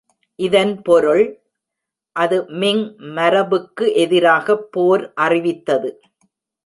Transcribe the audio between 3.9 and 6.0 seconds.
எதிராகப் போர் அறிவித்தது.